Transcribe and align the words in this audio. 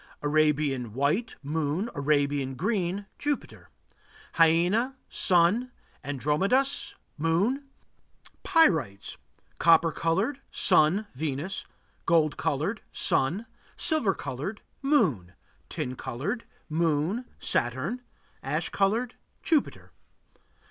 Arabian, 0.23 0.93
white 0.93 1.35
Moon. 1.43 1.87
Arabian, 1.93 2.55
green 2.55 3.05
Jupiter. 3.19 3.69
Hyena 4.33 4.97
Sun. 5.09 5.71
Androdamas 6.03 6.95
Moon. 7.19 7.65
Pyrites: 8.43 9.17
Copper 9.59 9.91
colored 9.91 10.41
Sun, 10.49 11.05
Venus. 11.13 11.65
Gold 12.07 12.35
colored 12.35 12.81
Sun. 12.91 13.45
Silver 13.75 14.15
colored 14.15 14.63
Moon. 14.81 15.35
Tin 15.69 15.95
colored 15.95 16.45
Moon, 16.67 17.25
Saturn. 17.37 18.01
Ash 18.41 18.69
colored 18.69 19.13
Jupiter. 19.43 19.91